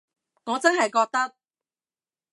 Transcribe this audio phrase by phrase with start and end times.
[0.45, 1.35] 我真係覺得